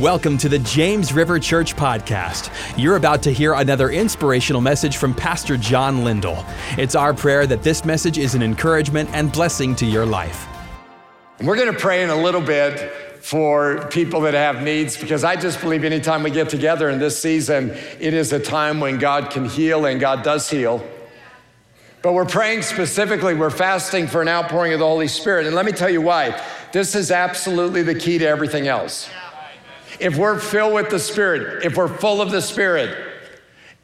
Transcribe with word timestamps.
Welcome 0.00 0.38
to 0.38 0.48
the 0.48 0.58
James 0.60 1.12
River 1.12 1.38
Church 1.38 1.76
Podcast. 1.76 2.50
You're 2.78 2.96
about 2.96 3.22
to 3.24 3.30
hear 3.30 3.52
another 3.52 3.90
inspirational 3.90 4.62
message 4.62 4.96
from 4.96 5.12
Pastor 5.12 5.58
John 5.58 6.02
Lindell. 6.02 6.46
It's 6.78 6.94
our 6.94 7.12
prayer 7.12 7.46
that 7.46 7.62
this 7.62 7.84
message 7.84 8.16
is 8.16 8.34
an 8.34 8.42
encouragement 8.42 9.10
and 9.12 9.30
blessing 9.30 9.76
to 9.76 9.84
your 9.84 10.06
life. 10.06 10.48
We're 11.42 11.56
going 11.56 11.70
to 11.70 11.78
pray 11.78 12.02
in 12.02 12.08
a 12.08 12.16
little 12.16 12.40
bit 12.40 12.90
for 13.20 13.86
people 13.88 14.22
that 14.22 14.32
have 14.32 14.62
needs 14.62 14.96
because 14.96 15.24
I 15.24 15.36
just 15.36 15.60
believe 15.60 15.84
anytime 15.84 16.22
we 16.22 16.30
get 16.30 16.48
together 16.48 16.88
in 16.88 16.98
this 16.98 17.20
season, 17.20 17.76
it 18.00 18.14
is 18.14 18.32
a 18.32 18.40
time 18.40 18.80
when 18.80 18.98
God 18.98 19.30
can 19.30 19.44
heal 19.44 19.84
and 19.84 20.00
God 20.00 20.22
does 20.22 20.48
heal. 20.48 20.82
But 22.00 22.14
we're 22.14 22.24
praying 22.24 22.62
specifically, 22.62 23.34
we're 23.34 23.50
fasting 23.50 24.06
for 24.06 24.22
an 24.22 24.28
outpouring 24.28 24.72
of 24.72 24.78
the 24.78 24.86
Holy 24.86 25.06
Spirit. 25.06 25.46
And 25.46 25.54
let 25.54 25.66
me 25.66 25.72
tell 25.72 25.90
you 25.90 26.00
why. 26.00 26.42
This 26.72 26.94
is 26.94 27.10
absolutely 27.10 27.82
the 27.82 27.94
key 27.94 28.16
to 28.16 28.26
everything 28.26 28.68
else. 28.68 29.10
If 30.02 30.18
we're 30.18 30.40
filled 30.40 30.74
with 30.74 30.90
the 30.90 30.98
Spirit, 30.98 31.64
if 31.64 31.76
we're 31.76 31.86
full 31.86 32.20
of 32.20 32.32
the 32.32 32.42
Spirit, 32.42 33.10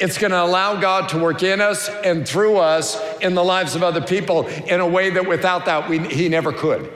it's 0.00 0.18
going 0.18 0.32
to 0.32 0.42
allow 0.42 0.80
God 0.80 1.08
to 1.10 1.18
work 1.18 1.44
in 1.44 1.60
us 1.60 1.88
and 1.88 2.26
through 2.26 2.56
us 2.56 3.00
in 3.20 3.34
the 3.34 3.44
lives 3.44 3.76
of 3.76 3.84
other 3.84 4.00
people 4.00 4.48
in 4.48 4.80
a 4.80 4.86
way 4.86 5.10
that 5.10 5.28
without 5.28 5.64
that, 5.66 5.88
we, 5.88 6.00
He 6.00 6.28
never 6.28 6.52
could. 6.52 6.92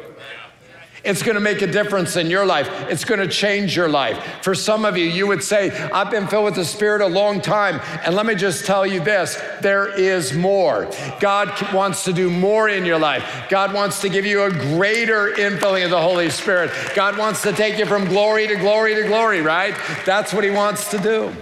It's 1.05 1.23
going 1.23 1.34
to 1.34 1.41
make 1.41 1.62
a 1.62 1.66
difference 1.66 2.16
in 2.16 2.30
your 2.30 2.47
life. 2.47 2.69
It's 2.88 3.05
going 3.05 3.19
to 3.19 3.27
change 3.27 3.77
your 3.77 3.88
life. 3.88 4.43
For 4.43 4.55
some 4.55 4.84
of 4.84 4.97
you, 4.97 5.05
you 5.05 5.27
would 5.27 5.43
say, 5.43 5.70
I've 5.70 6.10
been 6.10 6.29
filled 6.29 6.45
with 6.45 6.55
the 6.55 6.65
Spirit 6.65 7.02
a 7.02 7.06
long 7.06 7.41
time. 7.41 7.80
And 8.05 8.15
let 8.15 8.24
me 8.24 8.37
just 8.37 8.66
tell 8.66 8.87
you 8.87 9.01
this 9.01 9.41
there 9.60 9.88
is 9.88 10.33
more. 10.33 10.88
God 11.19 11.51
wants 11.73 12.05
to 12.05 12.12
do 12.12 12.30
more 12.30 12.69
in 12.69 12.84
your 12.84 12.98
life. 12.98 13.46
God 13.48 13.74
wants 13.74 14.01
to 14.02 14.09
give 14.09 14.24
you 14.24 14.43
a 14.43 14.51
greater 14.51 15.33
infilling 15.33 15.84
of 15.84 15.91
the 15.91 16.01
Holy 16.01 16.30
Spirit. 16.30 16.70
God 16.95 17.19
wants 17.19 17.43
to 17.43 17.52
take 17.52 17.79
you 17.79 17.87
from 17.87 18.05
glory 18.05 18.46
to 18.46 18.55
glory 18.55 18.95
to 18.95 19.02
glory, 19.02 19.41
right? 19.41 19.74
That's 20.07 20.32
what 20.32 20.45
He 20.45 20.51
wants 20.51 20.91
to 20.93 20.98
do. 20.98 21.34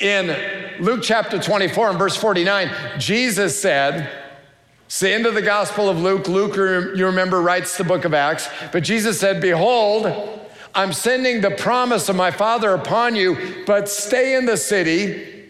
In 0.00 0.36
Luke 0.80 1.00
chapter 1.04 1.40
24 1.40 1.90
and 1.90 1.98
verse 1.98 2.16
49, 2.16 2.98
Jesus 2.98 3.60
said, 3.60 4.21
it's 4.92 5.00
the 5.00 5.10
end 5.10 5.24
of 5.24 5.32
the 5.32 5.40
Gospel 5.40 5.88
of 5.88 6.02
Luke. 6.02 6.28
Luke, 6.28 6.54
you 6.54 7.06
remember, 7.06 7.40
writes 7.40 7.78
the 7.78 7.82
book 7.82 8.04
of 8.04 8.12
Acts. 8.12 8.46
But 8.72 8.82
Jesus 8.82 9.18
said, 9.18 9.40
Behold, 9.40 10.06
I'm 10.74 10.92
sending 10.92 11.40
the 11.40 11.50
promise 11.50 12.10
of 12.10 12.16
my 12.16 12.30
Father 12.30 12.74
upon 12.74 13.16
you, 13.16 13.64
but 13.66 13.88
stay 13.88 14.36
in 14.36 14.44
the 14.44 14.58
city 14.58 15.46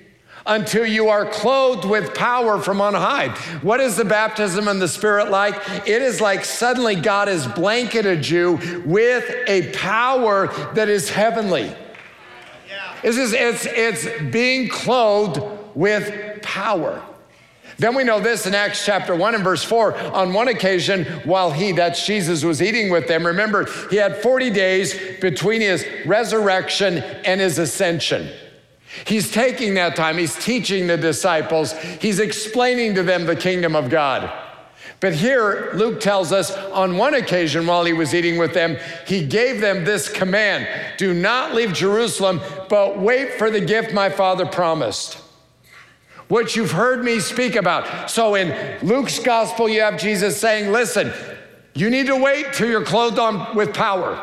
until 0.46 0.86
you 0.86 1.08
are 1.08 1.26
clothed 1.26 1.84
with 1.84 2.14
power 2.14 2.60
from 2.60 2.80
on 2.80 2.94
high. 2.94 3.30
What 3.62 3.80
is 3.80 3.96
the 3.96 4.04
baptism 4.04 4.68
in 4.68 4.78
the 4.78 4.86
Spirit 4.86 5.28
like? 5.28 5.56
It 5.88 6.02
is 6.02 6.20
like 6.20 6.44
suddenly 6.44 6.94
God 6.94 7.26
has 7.26 7.44
blanketed 7.48 8.28
you 8.28 8.60
with 8.86 9.28
a 9.48 9.72
power 9.72 10.52
that 10.74 10.88
is 10.88 11.10
heavenly. 11.10 11.74
It's, 13.02 13.16
just, 13.16 13.34
it's, 13.34 13.66
it's 13.66 14.22
being 14.30 14.68
clothed 14.68 15.40
with 15.74 16.42
power. 16.42 17.02
Then 17.82 17.96
we 17.96 18.04
know 18.04 18.20
this 18.20 18.46
in 18.46 18.54
Acts 18.54 18.86
chapter 18.86 19.12
1 19.16 19.34
and 19.34 19.42
verse 19.42 19.64
4. 19.64 19.96
On 20.14 20.32
one 20.32 20.46
occasion, 20.46 21.04
while 21.24 21.50
he, 21.50 21.72
that's 21.72 22.06
Jesus, 22.06 22.44
was 22.44 22.62
eating 22.62 22.92
with 22.92 23.08
them, 23.08 23.26
remember, 23.26 23.66
he 23.90 23.96
had 23.96 24.22
40 24.22 24.50
days 24.50 24.96
between 25.20 25.60
his 25.60 25.84
resurrection 26.06 26.98
and 26.98 27.40
his 27.40 27.58
ascension. 27.58 28.30
He's 29.04 29.32
taking 29.32 29.74
that 29.74 29.96
time, 29.96 30.16
he's 30.16 30.36
teaching 30.36 30.86
the 30.86 30.96
disciples, 30.96 31.72
he's 32.00 32.20
explaining 32.20 32.94
to 32.94 33.02
them 33.02 33.26
the 33.26 33.34
kingdom 33.34 33.74
of 33.74 33.90
God. 33.90 34.32
But 35.00 35.14
here, 35.14 35.72
Luke 35.74 35.98
tells 35.98 36.30
us 36.30 36.56
on 36.56 36.96
one 36.96 37.14
occasion 37.14 37.66
while 37.66 37.84
he 37.84 37.92
was 37.92 38.14
eating 38.14 38.38
with 38.38 38.54
them, 38.54 38.76
he 39.08 39.26
gave 39.26 39.60
them 39.60 39.84
this 39.84 40.08
command 40.08 40.68
do 40.98 41.12
not 41.12 41.52
leave 41.52 41.72
Jerusalem, 41.72 42.40
but 42.68 43.00
wait 43.00 43.34
for 43.34 43.50
the 43.50 43.60
gift 43.60 43.92
my 43.92 44.08
father 44.08 44.46
promised 44.46 45.18
what 46.32 46.56
you've 46.56 46.72
heard 46.72 47.04
me 47.04 47.20
speak 47.20 47.56
about. 47.56 48.10
So 48.10 48.36
in 48.36 48.78
Luke's 48.82 49.18
gospel, 49.18 49.68
you 49.68 49.82
have 49.82 50.00
Jesus 50.00 50.40
saying, 50.40 50.72
Listen, 50.72 51.12
you 51.74 51.90
need 51.90 52.06
to 52.06 52.16
wait 52.16 52.54
till 52.54 52.70
you're 52.70 52.86
clothed 52.86 53.18
on 53.18 53.54
with 53.54 53.74
power. 53.74 54.18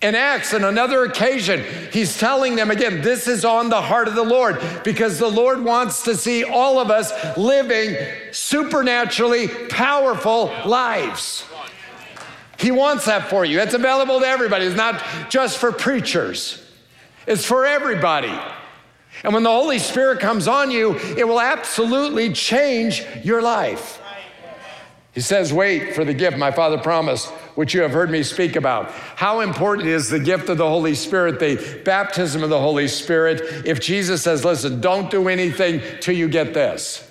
In 0.00 0.14
Acts, 0.14 0.54
on 0.54 0.64
another 0.64 1.04
occasion, 1.04 1.62
he's 1.92 2.16
telling 2.16 2.56
them 2.56 2.70
again, 2.70 3.02
this 3.02 3.28
is 3.28 3.44
on 3.44 3.68
the 3.68 3.82
heart 3.82 4.08
of 4.08 4.14
the 4.14 4.22
Lord 4.22 4.62
because 4.82 5.18
the 5.18 5.28
Lord 5.28 5.62
wants 5.62 6.04
to 6.04 6.16
see 6.16 6.42
all 6.42 6.78
of 6.78 6.90
us 6.90 7.12
living 7.36 7.98
supernaturally 8.32 9.48
powerful 9.68 10.46
lives. 10.64 11.44
He 12.56 12.70
wants 12.70 13.04
that 13.04 13.28
for 13.28 13.44
you. 13.44 13.60
It's 13.60 13.74
available 13.74 14.20
to 14.20 14.26
everybody. 14.26 14.64
It's 14.64 14.74
not 14.74 15.04
just 15.28 15.58
for 15.58 15.70
preachers, 15.70 16.64
it's 17.26 17.44
for 17.44 17.66
everybody. 17.66 18.32
And 19.22 19.34
when 19.34 19.42
the 19.42 19.50
Holy 19.50 19.78
Spirit 19.78 20.20
comes 20.20 20.48
on 20.48 20.70
you, 20.70 20.96
it 21.16 21.26
will 21.26 21.40
absolutely 21.40 22.32
change 22.32 23.04
your 23.22 23.42
life. 23.42 24.00
He 25.12 25.20
says, 25.20 25.52
Wait 25.52 25.94
for 25.94 26.04
the 26.04 26.14
gift 26.14 26.38
my 26.38 26.52
Father 26.52 26.78
promised, 26.78 27.28
which 27.56 27.74
you 27.74 27.82
have 27.82 27.90
heard 27.90 28.10
me 28.10 28.22
speak 28.22 28.54
about. 28.56 28.90
How 28.90 29.40
important 29.40 29.88
is 29.88 30.08
the 30.08 30.20
gift 30.20 30.48
of 30.48 30.56
the 30.56 30.68
Holy 30.68 30.94
Spirit, 30.94 31.40
the 31.40 31.82
baptism 31.84 32.44
of 32.44 32.50
the 32.50 32.60
Holy 32.60 32.86
Spirit? 32.86 33.66
If 33.66 33.80
Jesus 33.80 34.22
says, 34.22 34.44
Listen, 34.44 34.80
don't 34.80 35.10
do 35.10 35.28
anything 35.28 35.82
till 36.00 36.14
you 36.14 36.28
get 36.28 36.54
this. 36.54 37.09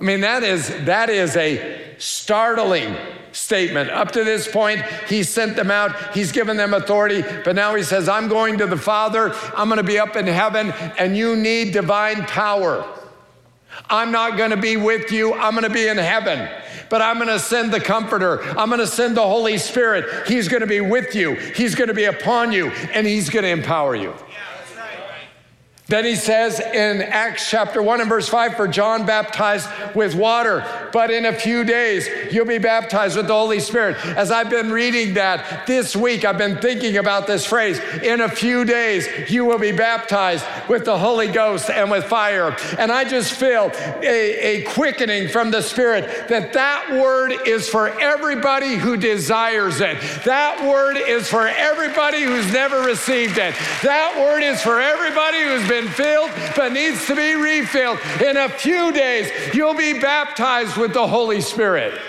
I 0.00 0.04
mean, 0.04 0.20
that 0.20 0.42
is, 0.42 0.68
that 0.84 1.08
is 1.08 1.36
a 1.36 1.94
startling 1.98 2.96
statement. 3.32 3.90
Up 3.90 4.10
to 4.12 4.24
this 4.24 4.46
point, 4.46 4.82
he 5.08 5.22
sent 5.22 5.56
them 5.56 5.70
out, 5.70 6.14
he's 6.14 6.32
given 6.32 6.56
them 6.56 6.74
authority, 6.74 7.22
but 7.44 7.54
now 7.54 7.74
he 7.74 7.82
says, 7.82 8.08
I'm 8.08 8.28
going 8.28 8.58
to 8.58 8.66
the 8.66 8.76
Father, 8.76 9.34
I'm 9.56 9.68
going 9.68 9.78
to 9.78 9.84
be 9.84 9.98
up 9.98 10.16
in 10.16 10.26
heaven, 10.26 10.72
and 10.98 11.16
you 11.16 11.36
need 11.36 11.72
divine 11.72 12.24
power. 12.24 12.86
I'm 13.90 14.10
not 14.10 14.36
going 14.36 14.50
to 14.50 14.56
be 14.56 14.76
with 14.76 15.12
you, 15.12 15.34
I'm 15.34 15.52
going 15.52 15.64
to 15.64 15.70
be 15.70 15.86
in 15.86 15.98
heaven. 15.98 16.48
But 16.88 17.02
I'm 17.02 17.16
going 17.16 17.28
to 17.28 17.40
send 17.40 17.72
the 17.72 17.80
Comforter. 17.80 18.42
I'm 18.56 18.68
going 18.68 18.78
to 18.78 18.86
send 18.86 19.16
the 19.16 19.26
Holy 19.26 19.58
Spirit. 19.58 20.28
He's 20.28 20.46
going 20.46 20.60
to 20.60 20.68
be 20.68 20.80
with 20.80 21.16
you. 21.16 21.34
He's 21.34 21.74
going 21.74 21.88
to 21.88 21.94
be 21.94 22.04
upon 22.04 22.52
you, 22.52 22.68
and 22.68 23.04
He's 23.04 23.28
going 23.28 23.42
to 23.42 23.48
empower 23.48 23.96
you. 23.96 24.14
Then 25.88 26.04
he 26.04 26.16
says 26.16 26.58
in 26.58 27.00
Acts 27.00 27.48
chapter 27.48 27.80
1 27.80 28.00
and 28.00 28.08
verse 28.08 28.28
5 28.28 28.56
for 28.56 28.66
John 28.66 29.06
baptized 29.06 29.68
with 29.94 30.16
water, 30.16 30.66
but 30.92 31.12
in 31.12 31.26
a 31.26 31.32
few 31.32 31.62
days 31.62 32.08
you'll 32.32 32.44
be 32.44 32.58
baptized 32.58 33.16
with 33.16 33.28
the 33.28 33.34
Holy 33.34 33.60
Spirit. 33.60 33.96
As 34.04 34.32
I've 34.32 34.50
been 34.50 34.72
reading 34.72 35.14
that 35.14 35.64
this 35.68 35.94
week, 35.94 36.24
I've 36.24 36.38
been 36.38 36.58
thinking 36.58 36.96
about 36.96 37.28
this 37.28 37.46
phrase 37.46 37.78
in 38.02 38.20
a 38.20 38.28
few 38.28 38.64
days 38.64 39.30
you 39.30 39.44
will 39.44 39.60
be 39.60 39.70
baptized 39.70 40.44
with 40.68 40.84
the 40.84 40.98
Holy 40.98 41.28
Ghost 41.28 41.70
and 41.70 41.88
with 41.88 42.04
fire. 42.06 42.56
And 42.80 42.90
I 42.90 43.04
just 43.04 43.34
feel 43.34 43.70
a, 44.02 44.62
a 44.62 44.62
quickening 44.64 45.28
from 45.28 45.52
the 45.52 45.62
Spirit 45.62 46.26
that 46.28 46.52
that 46.54 47.00
word 47.00 47.32
is 47.46 47.68
for 47.68 47.88
everybody 48.00 48.74
who 48.74 48.96
desires 48.96 49.80
it. 49.80 50.00
That 50.24 50.68
word 50.68 50.96
is 50.96 51.28
for 51.28 51.46
everybody 51.46 52.22
who's 52.22 52.52
never 52.52 52.80
received 52.80 53.38
it. 53.38 53.54
That 53.84 54.16
word 54.18 54.42
is 54.42 54.60
for 54.60 54.80
everybody 54.80 55.42
who's 55.42 55.68
been 55.68 55.75
been 55.76 55.88
filled 55.88 56.30
but 56.56 56.72
needs 56.72 57.06
to 57.06 57.14
be 57.14 57.34
refilled. 57.34 57.98
In 58.24 58.36
a 58.38 58.48
few 58.48 58.92
days, 58.92 59.30
you'll 59.54 59.74
be 59.74 59.98
baptized 59.98 60.76
with 60.76 60.94
the 60.94 61.06
Holy 61.06 61.40
Spirit. 61.40 62.00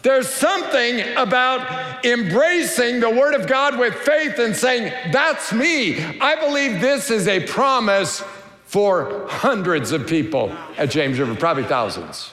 There's 0.00 0.28
something 0.28 1.00
about 1.16 2.04
embracing 2.04 3.00
the 3.00 3.10
Word 3.10 3.34
of 3.34 3.46
God 3.46 3.78
with 3.78 3.94
faith 3.94 4.38
and 4.38 4.56
saying, 4.56 4.92
That's 5.12 5.52
me. 5.52 5.98
I 6.20 6.36
believe 6.36 6.80
this 6.80 7.10
is 7.10 7.28
a 7.28 7.44
promise 7.46 8.22
for 8.64 9.26
hundreds 9.28 9.92
of 9.92 10.06
people 10.06 10.56
at 10.78 10.90
James 10.90 11.18
River, 11.18 11.34
probably 11.34 11.64
thousands. 11.64 12.30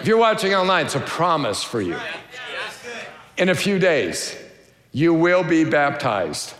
If 0.00 0.06
you're 0.06 0.16
watching 0.16 0.54
online, 0.54 0.86
it's 0.86 0.94
a 0.94 1.00
promise 1.00 1.62
for 1.62 1.80
you. 1.80 1.96
In 3.36 3.50
a 3.50 3.54
few 3.54 3.78
days, 3.78 4.36
you 4.92 5.12
will 5.14 5.44
be 5.44 5.64
baptized 5.64 6.54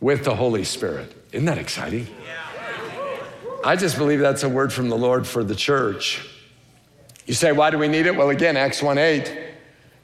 with 0.00 0.24
the 0.24 0.34
Holy 0.34 0.64
Spirit. 0.64 1.12
Isn't 1.32 1.46
that 1.46 1.58
exciting? 1.58 2.06
I 3.64 3.76
just 3.76 3.98
believe 3.98 4.20
that's 4.20 4.42
a 4.42 4.48
word 4.48 4.72
from 4.72 4.88
the 4.88 4.96
Lord 4.96 5.26
for 5.26 5.42
the 5.42 5.54
church. 5.54 6.26
You 7.26 7.34
say, 7.34 7.52
why 7.52 7.70
do 7.70 7.78
we 7.78 7.88
need 7.88 8.06
it? 8.06 8.14
Well, 8.14 8.30
again, 8.30 8.56
Acts 8.56 8.82
1 8.82 8.98
8. 8.98 9.38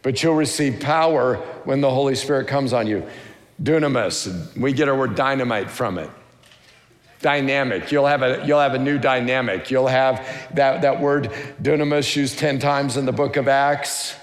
But 0.03 0.23
you'll 0.23 0.35
receive 0.35 0.81
power 0.81 1.37
when 1.65 1.81
the 1.81 1.91
Holy 1.91 2.17
Spirit 2.17 2.49
comes 2.49 2.73
on 2.73 2.89
you. 2.89 3.07
Dunamis, 3.63 4.57
we 4.57 4.73
get 4.73 4.89
our 4.89 4.97
word 4.97 5.15
dynamite 5.15 5.71
from 5.71 5.99
it. 5.99 6.11
Dynamic. 7.21 7.93
You'll 7.93 8.07
have 8.07 8.23
a, 8.23 8.45
you'll 8.45 8.59
have 8.59 8.75
a 8.75 8.81
new 8.81 8.99
dynamic. 8.99 9.71
You'll 9.71 9.87
have 9.87 10.27
that, 10.55 10.83
that 10.83 11.01
word 11.01 11.31
dunamis 11.63 12.17
used 12.17 12.41
10 12.41 12.59
times 12.59 12.97
in 12.97 13.07
the 13.07 13.13
book 13.13 13.37
of 13.37 13.47
Acts. 13.47 14.17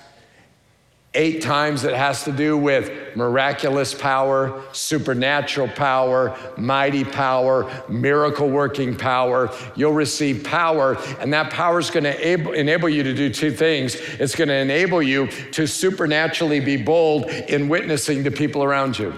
Eight 1.16 1.42
times 1.42 1.86
it 1.86 1.96
has 1.96 2.24
to 2.26 2.32
do 2.32 2.56
with 2.56 3.16
miraculous 3.16 3.96
power, 3.96 4.62
supernatural 4.74 5.68
power, 5.70 6.38
mighty 6.56 7.04
power, 7.04 7.84
miracle 7.90 8.48
working 8.48 8.96
power. 8.96 9.50
You'll 9.76 9.94
receive 9.94 10.44
power, 10.44 10.98
and 11.20 11.34
that 11.34 11.52
power 11.52 11.80
is 11.80 11.90
going 11.90 12.04
to 12.04 12.54
enable 12.54 12.90
you 12.90 13.02
to 13.02 13.14
do 13.16 13.34
two 13.34 13.52
things. 13.52 13.96
It's 13.96 14.36
going 14.36 14.50
to 14.50 14.54
enable 14.54 15.02
you 15.02 15.28
to 15.28 15.66
supernaturally 15.68 16.60
be 16.60 16.78
bold 16.78 17.26
in 17.26 17.70
witnessing 17.70 18.24
to 18.26 18.32
people 18.32 18.64
around 18.64 19.00
you 19.00 19.14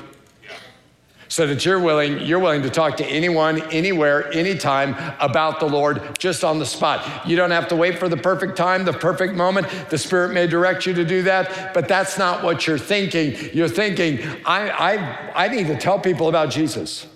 so 1.31 1.47
that 1.47 1.63
you're 1.63 1.79
willing 1.79 2.19
you're 2.19 2.39
willing 2.39 2.61
to 2.61 2.69
talk 2.69 2.97
to 2.97 3.05
anyone 3.05 3.61
anywhere 3.71 4.29
anytime 4.33 4.93
about 5.21 5.61
the 5.61 5.65
lord 5.65 6.19
just 6.19 6.43
on 6.43 6.59
the 6.59 6.65
spot. 6.65 7.25
You 7.25 7.37
don't 7.37 7.51
have 7.51 7.69
to 7.69 7.75
wait 7.77 7.97
for 7.97 8.09
the 8.09 8.17
perfect 8.17 8.57
time 8.57 8.83
the 8.83 8.91
perfect 8.91 9.33
moment. 9.33 9.67
The 9.89 9.97
spirit 9.97 10.33
may 10.33 10.45
direct 10.45 10.85
you 10.85 10.93
to 10.93 11.05
do 11.05 11.23
that 11.23 11.73
but 11.73 11.87
that's 11.87 12.17
not 12.17 12.43
what 12.43 12.67
you're 12.67 12.77
thinking. 12.77 13.33
You're 13.53 13.69
thinking 13.69 14.19
i 14.45 14.69
i, 14.69 15.45
I 15.45 15.47
need 15.47 15.67
to 15.67 15.77
tell 15.77 15.99
people 15.99 16.27
about 16.27 16.49
jesus 16.49 17.07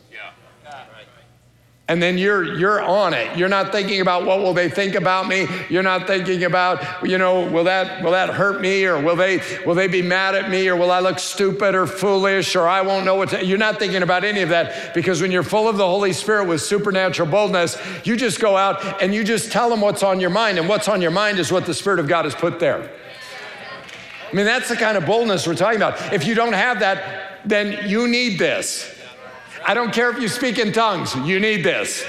and 1.88 2.02
then 2.02 2.18
you're 2.18 2.58
you're 2.58 2.82
on 2.82 3.14
it. 3.14 3.38
You're 3.38 3.50
not 3.50 3.72
thinking 3.72 4.02
about 4.02 4.26
what 4.26 4.40
will 4.40 4.54
they 4.54 4.70
think 4.70 4.96
about 4.96 5.28
me. 5.28 5.48
You're 5.70 5.84
not 5.84 6.08
thinking 6.08 6.44
about 6.44 7.08
you 7.08 7.18
know 7.20 7.48
will 7.48 7.66
that 7.66 8.04
will 8.04 8.12
that 8.12 8.30
hurt 8.30 8.60
me 8.60 8.86
or 8.86 9.00
will 9.00 9.16
they 9.16 9.40
will 9.66 9.76
they 9.76 9.88
be 9.88 10.02
mad 10.02 10.34
at 10.34 10.50
me 10.50 10.68
or 10.68 10.76
will 10.76 10.92
i 10.92 11.00
look 11.00 11.20
stupid 11.20 11.76
or 11.76 11.86
foolish 11.86 12.56
or 12.56 12.68
i 12.68 12.82
won't 12.82 13.06
know 13.06 13.16
what 13.16 13.30
to, 13.30 13.46
you're 13.46 13.58
not 13.58 13.78
thinking 13.78 14.02
about 14.02 14.24
any 14.24 14.42
of 14.42 14.50
that 14.50 14.94
because 14.94 15.22
when 15.22 15.32
you're 15.32 15.44
full 15.44 15.68
of 15.68 15.78
the 15.78 15.86
holy 15.86 16.14
spirit 16.14 16.48
with 16.48 16.62
supernatural 16.62 17.30
boldness 17.30 17.78
you 18.04 18.16
just 18.16 18.40
go 18.40 18.58
out 18.58 19.02
and 19.02 19.14
you 19.14 19.24
just 19.24 19.52
tell 19.52 19.70
them 19.70 19.82
what's 19.82 20.04
on 20.04 20.20
your 20.20 20.30
mind 20.30 20.58
and 20.58 20.68
what's 20.68 20.88
on 20.88 21.02
your 21.02 21.12
mind 21.12 21.38
is 21.38 21.52
what 21.52 21.66
the 21.66 21.74
spirit 21.74 22.00
of 22.00 22.08
god 22.08 22.26
has 22.26 22.34
put 22.34 22.60
there. 22.60 22.90
I 24.32 24.36
mean 24.36 24.46
that's 24.46 24.70
the 24.70 24.76
kind 24.76 24.98
of 24.98 25.06
boldness 25.06 25.46
we're 25.46 25.56
talking 25.56 25.78
about. 25.78 26.14
If 26.14 26.26
you 26.26 26.34
don't 26.34 26.54
have 26.54 26.80
that 26.80 27.42
then 27.46 27.88
you 27.88 28.08
need 28.08 28.40
this 28.40 28.95
I 29.68 29.74
don't 29.74 29.94
care 29.94 30.10
if 30.12 30.20
you 30.20 30.28
speak 30.28 30.60
in 30.60 30.72
tongues, 30.72 31.16
you 31.16 31.40
need 31.40 31.64
this. 31.64 32.06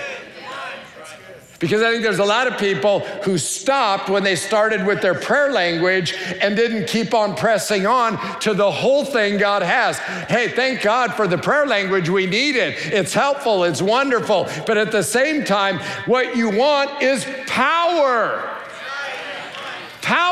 Because 1.58 1.80
I 1.82 1.90
think 1.90 2.02
there's 2.02 2.18
a 2.18 2.24
lot 2.24 2.46
of 2.46 2.58
people 2.58 3.00
who 3.24 3.38
stopped 3.38 4.10
when 4.10 4.22
they 4.22 4.36
started 4.36 4.86
with 4.86 5.00
their 5.00 5.14
prayer 5.14 5.50
language 5.50 6.14
and 6.42 6.54
didn't 6.54 6.86
keep 6.86 7.14
on 7.14 7.34
pressing 7.34 7.86
on 7.86 8.18
to 8.40 8.52
the 8.52 8.70
whole 8.70 9.06
thing 9.06 9.38
God 9.38 9.62
has. 9.62 9.98
Hey, 10.28 10.48
thank 10.48 10.82
God 10.82 11.14
for 11.14 11.26
the 11.26 11.38
prayer 11.38 11.66
language. 11.66 12.10
We 12.10 12.26
need 12.26 12.56
it. 12.56 12.74
It's 12.92 13.14
helpful, 13.14 13.64
it's 13.64 13.80
wonderful. 13.80 14.48
But 14.66 14.76
at 14.76 14.92
the 14.92 15.02
same 15.02 15.44
time, 15.44 15.78
what 16.04 16.36
you 16.36 16.50
want 16.50 17.02
is 17.02 17.26
power 17.46 18.52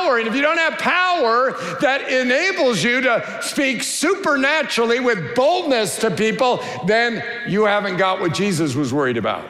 power. 0.04 0.18
And 0.18 0.28
if 0.28 0.34
you 0.34 0.42
don't 0.42 0.58
have 0.58 0.78
power 0.78 1.52
that 1.80 2.08
enables 2.10 2.82
you 2.82 3.00
to 3.02 3.38
speak 3.42 3.82
supernaturally 3.82 5.00
with 5.00 5.34
boldness 5.34 5.98
to 5.98 6.10
people, 6.10 6.62
then 6.86 7.24
you 7.48 7.64
haven't 7.64 7.96
got 7.96 8.20
what 8.20 8.34
Jesus 8.34 8.74
was 8.74 8.92
worried 8.92 9.16
about, 9.16 9.44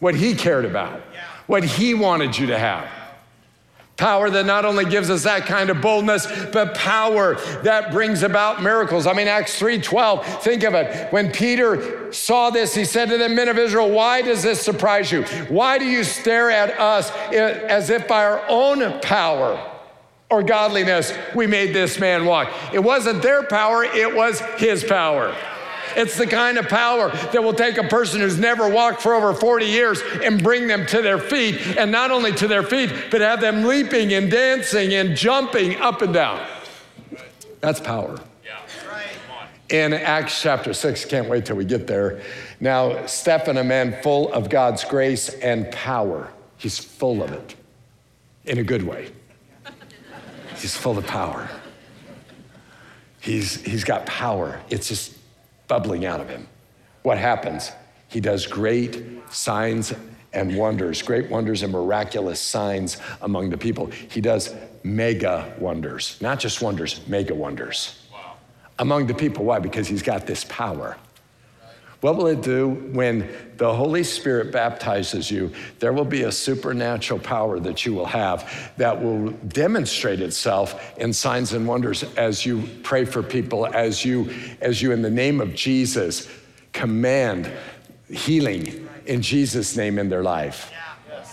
what 0.00 0.14
he 0.14 0.34
cared 0.34 0.64
about, 0.64 1.00
what 1.46 1.64
he 1.64 1.94
wanted 1.94 2.36
you 2.36 2.46
to 2.48 2.58
have. 2.58 2.88
Power 3.96 4.28
that 4.28 4.44
not 4.44 4.64
only 4.64 4.84
gives 4.84 5.08
us 5.08 5.22
that 5.22 5.46
kind 5.46 5.70
of 5.70 5.80
boldness, 5.80 6.26
but 6.52 6.74
power 6.74 7.36
that 7.62 7.92
brings 7.92 8.24
about 8.24 8.60
miracles. 8.60 9.06
I 9.06 9.12
mean, 9.12 9.28
Acts 9.28 9.56
3:12, 9.56 10.42
think 10.42 10.64
of 10.64 10.74
it. 10.74 11.12
When 11.12 11.30
Peter 11.30 12.12
saw 12.12 12.50
this, 12.50 12.74
he 12.74 12.84
said 12.84 13.08
to 13.10 13.18
the 13.18 13.28
men 13.28 13.48
of 13.48 13.56
Israel, 13.56 13.90
Why 13.90 14.20
does 14.20 14.42
this 14.42 14.60
surprise 14.60 15.12
you? 15.12 15.22
Why 15.48 15.78
do 15.78 15.84
you 15.84 16.02
stare 16.02 16.50
at 16.50 16.78
us 16.80 17.12
as 17.32 17.88
if 17.88 18.08
by 18.08 18.24
our 18.24 18.42
own 18.48 19.00
power 19.00 19.60
or 20.28 20.42
godliness 20.42 21.12
we 21.36 21.46
made 21.46 21.72
this 21.72 22.00
man 22.00 22.24
walk? 22.24 22.52
It 22.72 22.80
wasn't 22.80 23.22
their 23.22 23.44
power, 23.44 23.84
it 23.84 24.12
was 24.12 24.40
his 24.56 24.82
power. 24.82 25.36
It's 25.96 26.16
the 26.16 26.26
kind 26.26 26.58
of 26.58 26.68
power 26.68 27.10
that 27.10 27.42
will 27.42 27.54
take 27.54 27.78
a 27.78 27.84
person 27.84 28.20
who's 28.20 28.38
never 28.38 28.68
walked 28.68 29.02
for 29.02 29.14
over 29.14 29.34
40 29.34 29.66
years 29.66 30.00
and 30.22 30.42
bring 30.42 30.66
them 30.66 30.86
to 30.86 31.02
their 31.02 31.18
feet, 31.18 31.76
and 31.76 31.90
not 31.90 32.10
only 32.10 32.32
to 32.32 32.48
their 32.48 32.62
feet, 32.62 32.90
but 33.10 33.20
have 33.20 33.40
them 33.40 33.64
leaping 33.64 34.12
and 34.12 34.30
dancing 34.30 34.94
and 34.94 35.16
jumping 35.16 35.76
up 35.76 36.02
and 36.02 36.14
down. 36.14 36.46
That's 37.60 37.80
power. 37.80 38.20
In 39.70 39.94
Acts 39.94 40.42
chapter 40.42 40.74
6, 40.74 41.06
can't 41.06 41.28
wait 41.28 41.46
till 41.46 41.56
we 41.56 41.64
get 41.64 41.86
there. 41.86 42.20
Now, 42.60 43.06
Stephen, 43.06 43.56
a 43.56 43.64
man 43.64 44.00
full 44.02 44.32
of 44.32 44.50
God's 44.50 44.84
grace 44.84 45.30
and 45.30 45.70
power, 45.70 46.30
he's 46.58 46.78
full 46.78 47.22
of 47.22 47.32
it 47.32 47.56
in 48.44 48.58
a 48.58 48.62
good 48.62 48.82
way. 48.82 49.10
He's 50.56 50.76
full 50.76 50.98
of 50.98 51.06
power. 51.06 51.48
He's, 53.20 53.62
he's 53.62 53.84
got 53.84 54.04
power. 54.06 54.60
It's 54.68 54.88
just 54.88 55.13
bubbling 55.68 56.04
out 56.04 56.20
of 56.20 56.28
him. 56.28 56.46
What 57.02 57.18
happens? 57.18 57.70
He 58.08 58.20
does 58.20 58.46
great 58.46 59.02
signs 59.30 59.92
and 60.32 60.56
wonders, 60.56 61.02
great 61.02 61.30
wonders 61.30 61.62
and 61.62 61.72
miraculous 61.72 62.40
signs 62.40 62.98
among 63.22 63.50
the 63.50 63.58
people. 63.58 63.86
He 63.86 64.20
does 64.20 64.54
mega 64.82 65.54
wonders, 65.58 66.18
not 66.20 66.40
just 66.40 66.60
wonders, 66.60 67.06
mega 67.06 67.34
wonders 67.34 68.06
wow. 68.12 68.34
among 68.78 69.06
the 69.06 69.14
people. 69.14 69.44
Why? 69.44 69.58
Because 69.58 69.86
he's 69.86 70.02
got 70.02 70.26
this 70.26 70.44
power. 70.48 70.96
What 72.04 72.16
will 72.16 72.26
it 72.26 72.42
do 72.42 72.68
when 72.92 73.30
the 73.56 73.74
Holy 73.74 74.04
Spirit 74.04 74.52
baptizes 74.52 75.30
you? 75.30 75.50
There 75.78 75.94
will 75.94 76.04
be 76.04 76.24
a 76.24 76.32
supernatural 76.32 77.18
power 77.18 77.58
that 77.60 77.86
you 77.86 77.94
will 77.94 78.04
have 78.04 78.74
that 78.76 79.02
will 79.02 79.30
demonstrate 79.30 80.20
itself 80.20 80.98
in 80.98 81.14
signs 81.14 81.54
and 81.54 81.66
wonders 81.66 82.02
as 82.18 82.44
you 82.44 82.68
pray 82.82 83.06
for 83.06 83.22
people, 83.22 83.64
as 83.68 84.04
you, 84.04 84.30
as 84.60 84.82
you 84.82 84.92
in 84.92 85.00
the 85.00 85.10
name 85.10 85.40
of 85.40 85.54
Jesus, 85.54 86.28
command 86.74 87.50
healing 88.10 88.86
in 89.06 89.22
Jesus' 89.22 89.74
name 89.74 89.98
in 89.98 90.10
their 90.10 90.22
life. 90.22 90.70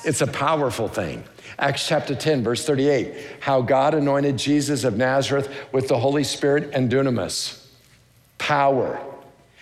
It's 0.06 0.22
a 0.22 0.28
powerful 0.28 0.88
thing. 0.88 1.26
Acts 1.60 1.86
chapter 1.86 2.16
10, 2.16 2.46
verse 2.46 2.66
38, 2.66 3.42
how 3.42 3.62
God 3.62 3.94
anointed 3.94 4.38
Jesus 4.38 4.86
of 4.86 4.96
Nazareth 4.96 5.54
with 5.74 5.90
the 5.90 6.00
Holy 6.00 6.24
Spirit 6.24 6.70
and 6.72 6.90
dunamis, 6.90 7.62
power 8.38 9.06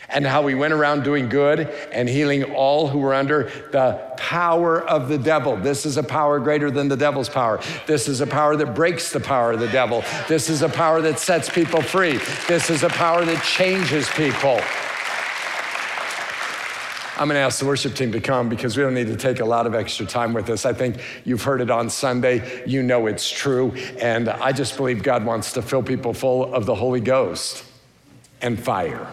and 0.10 0.26
how 0.26 0.46
he 0.48 0.56
went 0.56 0.74
around 0.74 1.04
doing 1.04 1.30
good 1.30 1.62
and 1.92 2.10
healing 2.10 2.44
all 2.44 2.88
who 2.88 3.00
were 3.00 3.14
under 3.14 3.44
the 3.72 4.02
power 4.18 4.82
of 4.82 5.08
the 5.10 5.18
devil. 5.18 5.56
This 5.58 5.86
is 5.86 5.98
a 5.98 6.04
power 6.04 6.40
greater 6.40 6.72
than 6.72 6.88
the 6.88 6.98
devil's 6.98 7.30
power. 7.30 7.60
This 7.86 8.08
is 8.08 8.22
a 8.22 8.28
power 8.28 8.56
that 8.56 8.76
breaks 8.76 9.12
the 9.12 9.20
power 9.20 9.54
of 9.54 9.60
the 9.60 9.68
devil. 9.68 10.04
This 10.28 10.50
is 10.50 10.62
a 10.62 10.70
power 10.70 11.02
that 11.02 11.20
sets 11.20 11.50
people 11.50 11.82
free. 11.82 12.20
This 12.48 12.70
is 12.70 12.84
a 12.84 12.90
power 12.90 13.26
that 13.26 13.44
changes 13.44 14.10
people. 14.10 14.60
I'm 17.20 17.28
going 17.28 17.36
to 17.36 17.42
ask 17.42 17.60
the 17.60 17.66
worship 17.66 17.96
team 17.96 18.14
to 18.14 18.22
come 18.22 18.48
because 18.48 18.78
we 18.78 18.84
don't 18.84 18.94
need 18.94 19.08
to 19.08 19.18
take 19.18 19.42
a 19.42 19.46
lot 19.46 19.68
of 19.68 19.76
extra 19.76 20.06
time 20.06 20.32
with 20.32 20.46
this. 20.46 20.66
I 20.66 20.72
think 20.72 21.02
you've 21.26 21.44
heard 21.44 21.60
it 21.60 21.70
on 21.70 21.90
Sunday. 21.90 22.64
You 22.66 22.82
know 22.82 23.08
it's 23.08 23.30
true. 23.30 23.74
And 24.00 24.30
I 24.30 24.54
just 24.54 24.78
believe 24.78 25.04
God 25.04 25.26
wants 25.26 25.52
to 25.54 25.62
fill 25.62 25.84
people 25.84 26.14
full 26.14 26.54
of 26.54 26.66
the 26.66 26.76
Holy 26.76 27.02
Ghost 27.02 27.66
and 28.42 28.58
fire. 28.58 29.06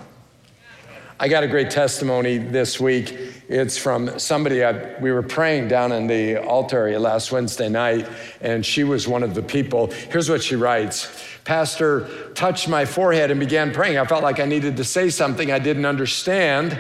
I 1.19 1.29
got 1.29 1.43
a 1.43 1.49
great 1.49 1.71
testimony 1.71 2.37
this 2.37 2.79
week. 2.79 3.17
It's 3.49 3.79
from 3.79 4.19
somebody 4.19 4.63
I, 4.63 5.01
we 5.01 5.13
were 5.13 5.23
praying 5.23 5.69
down 5.69 5.93
in 5.93 6.07
the 6.07 6.37
altar 6.45 6.77
area 6.77 7.01
last 7.01 7.33
Wednesday 7.33 7.71
night, 7.71 8.07
and 8.43 8.67
she 8.67 8.85
was 8.85 9.09
one 9.09 9.23
of 9.23 9.35
the 9.35 9.43
people. 9.43 9.87
Here's 9.87 10.29
what 10.29 10.43
she 10.43 10.57
writes 10.57 11.09
Pastor 11.45 12.07
touched 12.35 12.69
my 12.69 12.85
forehead 12.85 13.31
and 13.31 13.41
began 13.41 13.73
praying. 13.73 13.97
I 13.97 14.05
felt 14.05 14.23
like 14.23 14.41
I 14.41 14.45
needed 14.45 14.77
to 14.77 14.85
say 14.85 15.09
something 15.09 15.51
I 15.51 15.59
didn't 15.59 15.87
understand. 15.87 16.79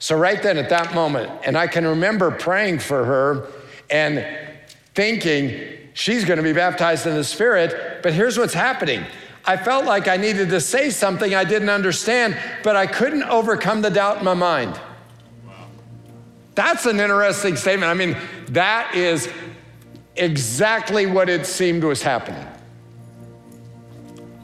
So, 0.00 0.18
right 0.18 0.42
then 0.42 0.58
at 0.58 0.70
that 0.70 0.92
moment, 0.92 1.30
and 1.46 1.56
I 1.56 1.68
can 1.68 1.86
remember 1.86 2.32
praying 2.32 2.80
for 2.80 3.04
her 3.04 3.46
and 3.90 4.26
thinking, 4.96 5.62
she's 5.92 6.24
going 6.24 6.38
to 6.38 6.42
be 6.42 6.52
baptized 6.52 7.06
in 7.06 7.14
the 7.14 7.22
Spirit, 7.22 8.02
but 8.02 8.12
here's 8.12 8.36
what's 8.36 8.54
happening. 8.54 9.04
I 9.46 9.56
felt 9.56 9.84
like 9.84 10.08
I 10.08 10.16
needed 10.16 10.48
to 10.50 10.60
say 10.60 10.90
something 10.90 11.34
I 11.34 11.44
didn't 11.44 11.68
understand, 11.68 12.38
but 12.62 12.76
I 12.76 12.86
couldn't 12.86 13.24
overcome 13.24 13.82
the 13.82 13.90
doubt 13.90 14.18
in 14.18 14.24
my 14.24 14.34
mind. 14.34 14.80
That's 16.54 16.86
an 16.86 17.00
interesting 17.00 17.56
statement. 17.56 17.90
I 17.90 17.94
mean, 17.94 18.16
that 18.48 18.94
is 18.94 19.28
exactly 20.16 21.06
what 21.06 21.28
it 21.28 21.46
seemed 21.46 21.84
was 21.84 22.00
happening. 22.00 22.46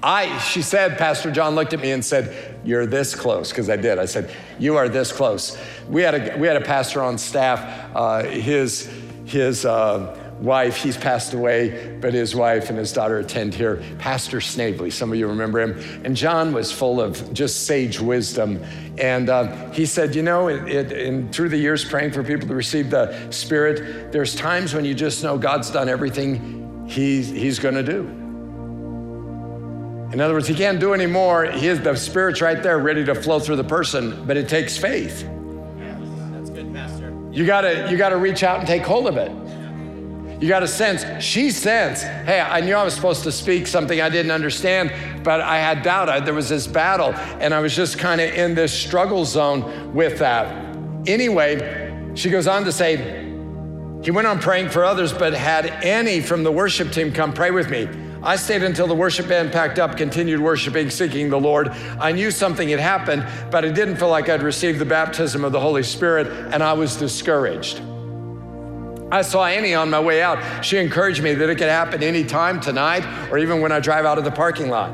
I, 0.03 0.39
she 0.39 0.63
said, 0.63 0.99
Pastor 0.99 1.31
John 1.31 1.55
looked 1.55 1.73
at 1.73 1.81
me 1.81 1.93
and 1.93 2.05
said, 2.05 2.59
You're 2.65 2.87
this 2.87 3.15
close, 3.15 3.51
because 3.51 3.69
I 3.69 3.77
did. 3.77 3.99
I 3.99 4.07
said, 4.07 4.35
You 4.59 4.77
are 4.77 4.89
this 4.89 5.13
close. 5.13 5.59
We 5.89 6.03
had 6.03 6.15
a, 6.15 6.39
we 6.39 6.47
had 6.47 6.57
a 6.57 6.63
pastor 6.65 7.03
on 7.03 7.19
staff, 7.19 7.91
uh, 7.95 8.25
his, 8.25 8.91
his, 9.27 9.65
uh, 9.65 10.19
wife, 10.41 10.77
he's 10.77 10.97
passed 10.97 11.35
away, 11.35 11.97
but 12.01 12.15
his 12.15 12.35
wife 12.35 12.71
and 12.71 12.79
his 12.79 12.93
daughter 12.93 13.19
attend 13.19 13.55
here. 13.55 13.83
Pastor 13.99 14.41
Snavely, 14.41 14.91
some 14.91 15.13
of 15.13 15.19
you 15.19 15.29
remember 15.29 15.61
him. 15.61 16.03
And 16.05 16.17
John 16.17 16.53
was 16.53 16.73
full 16.73 17.01
of 17.01 17.33
just 17.33 17.67
sage 17.67 18.01
wisdom. 18.01 18.65
And 18.99 19.29
uh, 19.29 19.71
he 19.73 19.87
said, 19.87 20.15
You 20.15 20.23
know, 20.23 20.49
it, 20.49 20.69
it, 20.69 20.93
in, 20.93 21.31
through 21.33 21.51
the 21.51 21.59
years 21.59 21.85
praying 21.85 22.13
for 22.13 22.25
people 22.25 22.49
to 22.49 22.55
receive 22.55 22.91
the 22.91 23.31
Spirit, 23.31 24.13
there's 24.13 24.35
times 24.35 24.75
when 24.75 24.85
you 24.85 24.95
just 24.95 25.23
know 25.23 25.37
God's 25.37 25.71
done 25.71 25.89
everything 25.89 26.87
he's, 26.89 27.29
he's 27.29 27.59
going 27.59 27.75
to 27.75 27.83
do. 27.83 28.01
In 30.13 30.21
other 30.21 30.35
words, 30.35 30.49
he 30.49 30.55
can't 30.55 30.81
do 30.81 30.93
any 30.93 31.07
more. 31.07 31.45
He 31.45 31.69
is, 31.69 31.81
the 31.81 31.95
Spirit's 31.95 32.41
right 32.41 32.61
there 32.61 32.79
ready 32.79 33.05
to 33.05 33.15
flow 33.15 33.39
through 33.39 33.57
the 33.57 33.65
person, 33.65 34.27
but 34.27 34.37
it 34.37 34.49
takes 34.49 34.77
faith. 34.77 35.23
That's 36.33 36.51
good, 36.51 36.75
Pastor. 36.75 37.17
You 37.31 37.47
gotta, 37.47 37.89
you 37.89 37.97
gotta 37.97 38.17
reach 38.17 38.43
out 38.43 38.59
and 38.59 38.67
take 38.67 38.83
hold 38.83 39.07
of 39.07 39.17
it. 39.17 39.31
You 40.41 40.49
got 40.49 40.63
a 40.63 40.69
sense, 40.69 41.23
she 41.23 41.51
sensed, 41.51 42.03
hey, 42.03 42.41
I 42.41 42.63
knew 42.63 42.75
I 42.75 42.83
was 42.83 42.95
supposed 42.95 43.25
to 43.25 43.33
speak 43.33 43.67
something 43.67 44.01
I 44.01 44.09
didn't 44.09 44.33
understand, 44.33 44.91
but 45.23 45.43
I 45.43 45.59
had 45.59 45.83
doubt. 45.83 46.09
I, 46.09 46.21
there 46.21 46.33
was 46.33 46.49
this 46.49 46.67
battle, 46.67 47.13
and 47.41 47.53
I 47.53 47.61
was 47.61 47.77
just 47.77 47.99
kind 47.99 48.23
of 48.23 48.33
in 48.33 48.55
this 48.55 48.73
struggle 48.73 49.27
zone 49.27 49.93
with 49.93 50.19
that. 50.21 50.75
Anyway, 51.07 52.13
she 52.15 52.31
goes 52.31 52.47
on 52.47 52.65
to 52.65 52.73
say, 52.73 53.27
he 54.03 54.11
went 54.11 54.27
on 54.27 54.39
praying 54.39 54.71
for 54.71 54.83
others, 54.83 55.13
but 55.13 55.35
had 55.35 55.67
Annie 55.67 56.23
from 56.23 56.43
the 56.43 56.51
worship 56.51 56.91
team 56.91 57.13
come 57.13 57.35
pray 57.35 57.51
with 57.51 57.69
me. 57.69 57.87
I 58.23 58.37
stayed 58.37 58.63
until 58.63 58.87
the 58.87 58.95
worship 58.95 59.29
band 59.29 59.53
packed 59.53 59.79
up, 59.79 59.99
continued 59.99 60.41
worshiping, 60.41 60.89
seeking 60.89 61.29
the 61.29 61.39
Lord. 61.39 61.69
I 61.69 62.13
knew 62.13 62.31
something 62.31 62.67
had 62.71 62.81
happened, 62.81 63.27
but 63.51 63.67
I 63.67 63.71
didn't 63.71 63.97
feel 63.97 64.09
like 64.09 64.31
I'd 64.31 64.43
received 64.43 64.79
the 64.79 64.87
baptism 64.87 65.45
of 65.45 65.53
the 65.53 65.61
Holy 65.61 65.83
Spirit, 65.83 66.29
and 66.29 66.63
I 66.63 66.73
was 66.73 66.97
discouraged. 66.97 67.83
I 69.13 69.23
saw 69.23 69.45
Annie 69.45 69.75
on 69.75 69.91
my 69.91 70.01
way 70.01 70.23
out. 70.23 70.65
She 70.65 70.79
encouraged 70.79 71.23
me 71.23 71.35
that 71.35 71.51
it 71.51 71.57
could 71.57 71.69
happen 71.69 72.03
anytime 72.03 72.61
tonight 72.61 73.05
or 73.31 73.39
even 73.39 73.61
when 73.61 73.73
I 73.73 73.81
drive 73.81 74.05
out 74.05 74.19
of 74.19 74.25
the 74.25 74.31
parking 74.31 74.69
lot. 74.69 74.93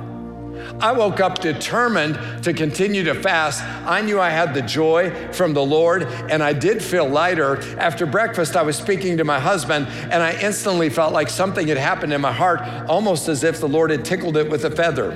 I 0.81 0.93
woke 0.93 1.21
up 1.21 1.39
determined 1.39 2.19
to 2.45 2.53
continue 2.53 3.05
to 3.05 3.15
fast. 3.15 3.63
I 3.87 4.01
knew 4.01 4.19
I 4.19 4.31
had 4.31 4.55
the 4.55 4.63
joy 4.63 5.11
from 5.33 5.55
the 5.55 5.63
Lord, 5.63 6.03
and 6.03 6.43
I 6.43 6.53
did 6.53 6.83
feel 6.83 7.09
lighter. 7.09 7.59
After 7.79 8.05
breakfast, 8.05 8.57
I 8.57 8.63
was 8.63 8.77
speaking 8.77 9.19
to 9.19 9.25
my 9.25 9.39
husband, 9.39 9.87
and 9.87 10.23
I 10.23 10.39
instantly 10.41 10.91
felt 10.91 11.13
like 11.13 11.29
something 11.29 11.69
had 11.69 11.79
happened 11.79 12.13
in 12.13 12.21
my 12.21 12.33
heart, 12.33 12.61
almost 12.89 13.29
as 13.29 13.45
if 13.45 13.61
the 13.61 13.69
Lord 13.69 13.91
had 13.91 14.05
tickled 14.05 14.37
it 14.37 14.51
with 14.51 14.65
a 14.65 14.71
feather. 14.71 15.13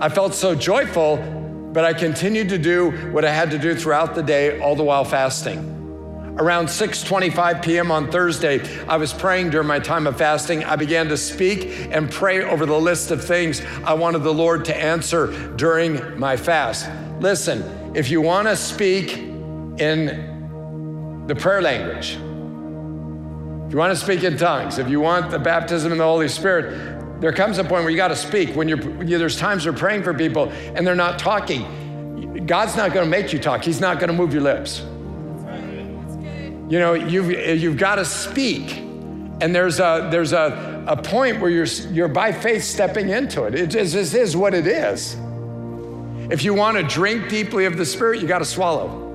I 0.00 0.08
felt 0.08 0.34
so 0.34 0.54
joyful, 0.54 1.16
but 1.72 1.84
I 1.84 1.92
continued 1.92 2.50
to 2.50 2.58
do 2.58 2.90
what 3.10 3.24
I 3.24 3.32
had 3.32 3.50
to 3.50 3.58
do 3.58 3.74
throughout 3.74 4.14
the 4.14 4.22
day, 4.22 4.60
all 4.60 4.76
the 4.76 4.84
while 4.84 5.04
fasting. 5.04 5.77
Around 6.38 6.66
6:25 6.66 7.62
p.m. 7.62 7.90
on 7.90 8.12
Thursday, 8.12 8.60
I 8.86 8.96
was 8.96 9.12
praying 9.12 9.50
during 9.50 9.66
my 9.66 9.80
time 9.80 10.06
of 10.06 10.16
fasting. 10.16 10.62
I 10.62 10.76
began 10.76 11.08
to 11.08 11.16
speak 11.16 11.88
and 11.90 12.08
pray 12.08 12.44
over 12.44 12.64
the 12.64 12.78
list 12.78 13.10
of 13.10 13.24
things 13.24 13.60
I 13.82 13.94
wanted 13.94 14.20
the 14.20 14.32
Lord 14.32 14.64
to 14.66 14.76
answer 14.76 15.26
during 15.56 16.18
my 16.18 16.36
fast. 16.36 16.88
Listen, 17.20 17.64
if 17.96 18.08
you 18.08 18.20
want 18.20 18.46
to 18.46 18.54
speak 18.54 19.18
in 19.18 21.26
the 21.26 21.34
prayer 21.34 21.60
language, 21.60 22.12
if 22.12 23.72
you 23.72 23.78
want 23.78 23.92
to 23.92 24.02
speak 24.02 24.22
in 24.22 24.38
tongues, 24.38 24.78
if 24.78 24.88
you 24.88 25.00
want 25.00 25.32
the 25.32 25.40
baptism 25.40 25.90
in 25.90 25.98
the 25.98 26.04
Holy 26.04 26.28
Spirit, 26.28 27.20
there 27.20 27.32
comes 27.32 27.58
a 27.58 27.64
point 27.64 27.82
where 27.82 27.90
you 27.90 27.96
got 27.96 28.08
to 28.08 28.16
speak. 28.16 28.54
When 28.54 28.68
you're, 28.68 28.78
there's 28.78 29.36
times 29.36 29.64
you're 29.64 29.74
praying 29.74 30.04
for 30.04 30.14
people 30.14 30.50
and 30.50 30.86
they're 30.86 30.94
not 30.94 31.18
talking. 31.18 32.46
God's 32.46 32.76
not 32.76 32.92
going 32.92 33.04
to 33.04 33.10
make 33.10 33.32
you 33.32 33.40
talk. 33.40 33.64
He's 33.64 33.80
not 33.80 33.98
going 33.98 34.08
to 34.08 34.16
move 34.16 34.32
your 34.32 34.42
lips. 34.42 34.84
You 36.68 36.78
know, 36.78 36.94
you've, 36.94 37.30
you've 37.30 37.78
got 37.78 37.96
to 37.96 38.04
speak. 38.04 38.76
And 39.40 39.54
there's 39.54 39.80
a, 39.80 40.08
there's 40.10 40.32
a, 40.32 40.84
a 40.86 40.96
point 40.96 41.40
where 41.40 41.50
you're, 41.50 41.66
you're 41.92 42.08
by 42.08 42.32
faith 42.32 42.64
stepping 42.64 43.10
into 43.10 43.44
it. 43.44 43.54
It 43.54 43.68
just, 43.68 43.94
it 43.94 44.14
is 44.14 44.36
what 44.36 44.52
it 44.52 44.66
is. 44.66 45.16
If 46.30 46.44
you 46.44 46.54
want 46.54 46.76
to 46.76 46.82
drink 46.82 47.28
deeply 47.28 47.64
of 47.64 47.76
the 47.76 47.86
Spirit, 47.86 48.20
you 48.20 48.28
got 48.28 48.40
to 48.40 48.44
swallow. 48.44 49.06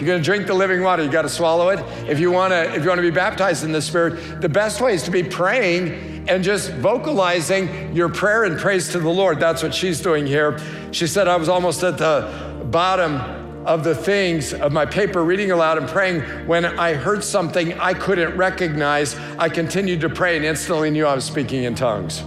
If 0.00 0.06
you're 0.06 0.14
going 0.14 0.22
to 0.22 0.24
drink 0.24 0.46
the 0.46 0.54
living 0.54 0.82
water, 0.82 1.04
you 1.04 1.10
got 1.10 1.22
to 1.22 1.28
swallow 1.28 1.68
it. 1.68 1.78
If 2.08 2.18
you 2.18 2.30
want 2.30 2.52
to, 2.54 2.74
if 2.74 2.82
you 2.82 2.88
want 2.88 3.00
to 3.00 3.02
be 3.02 3.10
baptized 3.10 3.64
in 3.64 3.72
the 3.72 3.82
Spirit, 3.82 4.40
the 4.40 4.48
best 4.48 4.80
way 4.80 4.94
is 4.94 5.02
to 5.02 5.10
be 5.10 5.22
praying 5.22 6.26
and 6.26 6.42
just 6.42 6.72
vocalizing 6.72 7.94
your 7.94 8.08
prayer 8.08 8.44
and 8.44 8.58
praise 8.58 8.88
to 8.92 8.98
the 8.98 9.10
Lord. 9.10 9.38
That's 9.38 9.62
what 9.62 9.74
she's 9.74 10.00
doing 10.00 10.26
here. 10.26 10.58
She 10.90 11.06
said, 11.06 11.28
I 11.28 11.36
was 11.36 11.50
almost 11.50 11.82
at 11.82 11.98
the 11.98 12.66
bottom 12.70 13.39
of 13.64 13.84
the 13.84 13.94
things 13.94 14.54
of 14.54 14.72
my 14.72 14.86
paper, 14.86 15.22
reading 15.22 15.50
aloud 15.50 15.78
and 15.78 15.88
praying. 15.88 16.20
When 16.46 16.64
I 16.64 16.94
heard 16.94 17.22
something 17.22 17.78
I 17.78 17.94
couldn't 17.94 18.36
recognize, 18.36 19.16
I 19.38 19.48
continued 19.48 20.00
to 20.00 20.08
pray 20.08 20.36
and 20.36 20.44
instantly 20.44 20.90
knew 20.90 21.06
I 21.06 21.14
was 21.14 21.24
speaking 21.24 21.64
in 21.64 21.74
tongues. 21.74 22.22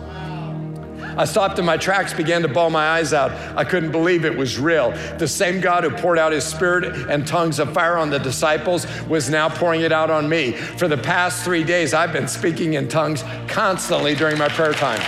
I 1.16 1.26
stopped 1.26 1.60
in 1.60 1.66
my 1.66 1.78
tracks, 1.78 2.12
began 2.12 2.42
to 2.42 2.48
bawl 2.48 2.72
my 2.72 2.88
eyes 2.88 3.14
out. 3.14 3.32
I 3.56 3.64
couldn't 3.64 3.92
believe 3.92 4.26
it 4.26 4.36
was 4.36 4.58
real. 4.58 4.92
The 5.20 5.28
same 5.28 5.62
God 5.62 5.84
who 5.84 5.92
poured 5.92 6.18
out 6.18 6.32
his 6.32 6.44
spirit 6.44 6.86
and 7.08 7.28
tongues 7.28 7.60
of 7.60 7.72
fire 7.72 7.98
on 7.98 8.10
the 8.10 8.18
disciples 8.18 8.88
was 9.08 9.30
now 9.30 9.48
pouring 9.48 9.82
it 9.82 9.92
out 9.92 10.10
on 10.10 10.28
me. 10.28 10.54
For 10.54 10.88
the 10.88 10.98
past 10.98 11.44
three 11.44 11.64
days, 11.64 11.94
I've 11.94 12.14
been 12.14 12.28
speaking 12.28 12.74
in 12.74 12.88
tongues 12.88 13.24
constantly 13.48 14.16
during 14.16 14.40
my 14.40 14.50
prayer 14.50 14.74
time. 14.74 15.02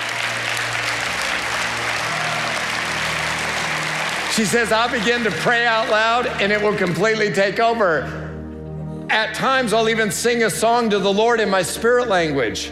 She 4.36 4.44
says, 4.44 4.74
I'll 4.74 4.92
begin 4.92 5.24
to 5.24 5.32
pray 5.32 5.66
out 5.66 5.90
loud 5.90 6.28
and 6.28 6.52
it 6.52 6.62
will 6.62 6.76
completely 6.76 7.32
take 7.32 7.62
over. 7.62 8.02
At 9.10 9.34
times, 9.34 9.72
I'll 9.72 9.88
even 9.88 10.12
sing 10.12 10.44
a 10.44 10.50
song 10.50 10.90
to 10.90 11.00
the 11.00 11.14
Lord 11.14 11.40
in 11.40 11.50
my 11.50 11.62
spirit 11.62 12.10
language. 12.10 12.70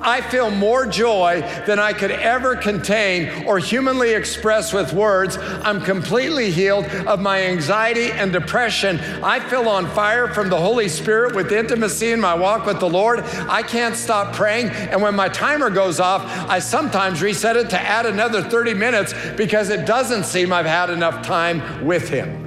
I 0.00 0.20
feel 0.20 0.50
more 0.50 0.86
joy 0.86 1.42
than 1.66 1.78
I 1.78 1.92
could 1.92 2.10
ever 2.10 2.56
contain 2.56 3.46
or 3.46 3.58
humanly 3.58 4.14
express 4.14 4.72
with 4.72 4.92
words. 4.92 5.36
I'm 5.38 5.80
completely 5.80 6.50
healed 6.50 6.86
of 7.06 7.20
my 7.20 7.42
anxiety 7.42 8.10
and 8.10 8.32
depression. 8.32 8.98
I 9.22 9.40
feel 9.40 9.68
on 9.68 9.86
fire 9.90 10.28
from 10.28 10.48
the 10.48 10.58
Holy 10.58 10.88
Spirit 10.88 11.34
with 11.34 11.52
intimacy 11.52 12.12
in 12.12 12.20
my 12.20 12.34
walk 12.34 12.66
with 12.66 12.80
the 12.80 12.88
Lord. 12.88 13.20
I 13.20 13.62
can't 13.62 13.96
stop 13.96 14.34
praying. 14.34 14.68
And 14.68 15.02
when 15.02 15.14
my 15.14 15.28
timer 15.28 15.70
goes 15.70 16.00
off, 16.00 16.24
I 16.48 16.58
sometimes 16.58 17.22
reset 17.22 17.56
it 17.56 17.70
to 17.70 17.80
add 17.80 18.06
another 18.06 18.42
30 18.42 18.74
minutes 18.74 19.14
because 19.36 19.70
it 19.70 19.86
doesn't 19.86 20.24
seem 20.24 20.52
I've 20.52 20.66
had 20.66 20.90
enough 20.90 21.24
time 21.24 21.84
with 21.84 22.08
Him. 22.08 22.42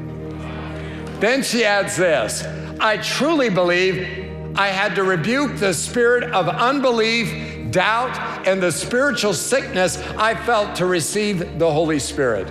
Then 1.19 1.43
she 1.43 1.63
adds 1.63 1.95
this 1.95 2.45
I 2.79 2.97
truly 2.97 3.49
believe 3.49 4.24
I 4.57 4.67
had 4.69 4.95
to 4.95 5.03
rebuke 5.03 5.57
the 5.57 5.73
spirit 5.73 6.23
of 6.31 6.47
unbelief, 6.47 7.71
doubt, 7.71 8.47
and 8.47 8.63
the 8.63 8.71
spiritual 8.71 9.33
sickness 9.33 9.97
I 10.17 10.33
felt 10.33 10.75
to 10.77 10.85
receive 10.85 11.59
the 11.59 11.69
Holy 11.69 11.99
Spirit. 11.99 12.47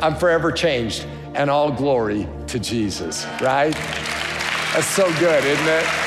I'm 0.00 0.14
forever 0.14 0.52
changed, 0.52 1.06
and 1.34 1.50
all 1.50 1.72
glory 1.72 2.28
to 2.46 2.58
Jesus, 2.60 3.26
right? 3.40 3.74
That's 4.74 4.86
so 4.86 5.08
good, 5.18 5.44
isn't 5.44 5.66
it? 5.66 6.03